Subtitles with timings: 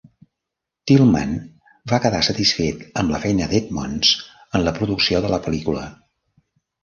[0.91, 1.33] Tillman
[1.91, 4.13] va quedar satisfet amb la feina d'Edmonds
[4.59, 5.85] en la producció de la pel·lícula.